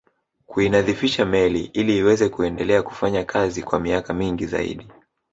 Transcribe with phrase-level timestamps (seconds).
[0.45, 4.87] Kuinadhifisha meli ili iweze kuendelea kufanya kazi kwa miaka mingi zaidi